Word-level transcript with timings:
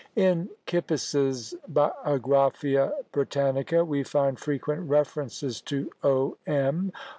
In 0.15 0.49
Kippis's 0.65 1.53
Biographia 1.71 2.91
Britannica 3.11 3.85
we 3.85 4.01
find 4.01 4.39
frequent 4.39 4.89
references 4.89 5.61
to 5.61 5.91
O. 6.03 6.37
M. 6.47 6.91